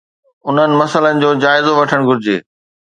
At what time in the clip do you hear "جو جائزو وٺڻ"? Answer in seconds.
1.25-1.99